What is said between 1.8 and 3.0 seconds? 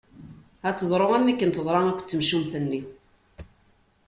akked temcumt-nni